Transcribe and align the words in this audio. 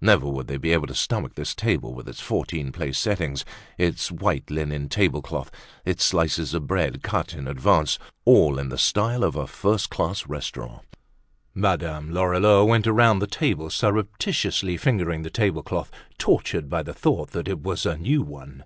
Never 0.00 0.28
would 0.28 0.48
they 0.48 0.56
be 0.56 0.72
able 0.72 0.88
to 0.88 0.96
stomach 0.96 1.36
this 1.36 1.54
table 1.54 1.94
with 1.94 2.08
its 2.08 2.18
fourteen 2.18 2.72
place 2.72 2.98
settings, 2.98 3.44
its 3.78 4.10
white 4.10 4.50
linen 4.50 4.88
table 4.88 5.22
cloth, 5.22 5.48
its 5.84 6.02
slices 6.04 6.54
of 6.54 6.66
bread 6.66 7.04
cut 7.04 7.34
in 7.34 7.46
advance, 7.46 7.96
all 8.24 8.58
in 8.58 8.68
the 8.68 8.76
style 8.76 9.22
of 9.22 9.36
a 9.36 9.46
first 9.46 9.88
class 9.88 10.26
restaurant. 10.26 10.96
Mme. 11.54 12.10
Lorilleux 12.12 12.64
went 12.64 12.88
around 12.88 13.20
the 13.20 13.28
table, 13.28 13.70
surreptitiously 13.70 14.76
fingering 14.76 15.22
the 15.22 15.30
table 15.30 15.62
cloth, 15.62 15.92
tortured 16.18 16.68
by 16.68 16.82
the 16.82 16.92
thought 16.92 17.30
that 17.30 17.46
it 17.46 17.62
was 17.62 17.86
a 17.86 17.96
new 17.96 18.22
one. 18.22 18.64